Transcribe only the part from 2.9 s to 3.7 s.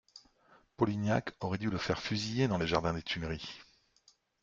des Tuileries!